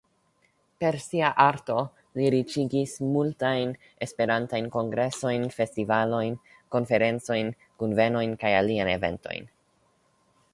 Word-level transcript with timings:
Per 0.83 0.91
sia 1.01 1.27
arto 1.41 1.75
li 2.19 2.31
riĉigis 2.35 2.95
multajn 3.17 3.75
Esperantajn 4.05 4.71
kongresojn, 4.77 5.45
festivalojn, 5.59 6.41
konferencojn, 6.77 7.53
kunvenojn 7.83 8.35
kaj 8.47 8.55
aliajn 8.63 8.91
eventojn. 8.97 9.51